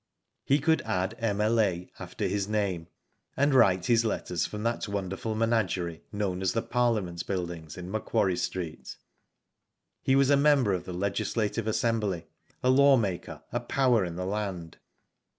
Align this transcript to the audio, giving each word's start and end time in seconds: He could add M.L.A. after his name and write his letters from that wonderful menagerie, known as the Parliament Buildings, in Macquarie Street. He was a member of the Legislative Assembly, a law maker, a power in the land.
He 0.43 0.57
could 0.57 0.81
add 0.81 1.13
M.L.A. 1.19 1.91
after 1.99 2.25
his 2.25 2.47
name 2.47 2.87
and 3.37 3.53
write 3.53 3.85
his 3.85 4.03
letters 4.03 4.47
from 4.47 4.63
that 4.63 4.87
wonderful 4.87 5.35
menagerie, 5.35 6.01
known 6.11 6.41
as 6.41 6.53
the 6.53 6.63
Parliament 6.63 7.23
Buildings, 7.27 7.77
in 7.77 7.91
Macquarie 7.91 8.35
Street. 8.37 8.97
He 10.01 10.15
was 10.15 10.31
a 10.31 10.35
member 10.37 10.73
of 10.73 10.85
the 10.85 10.91
Legislative 10.93 11.67
Assembly, 11.67 12.25
a 12.63 12.71
law 12.71 12.97
maker, 12.97 13.43
a 13.51 13.59
power 13.59 14.03
in 14.03 14.15
the 14.15 14.25
land. 14.25 14.79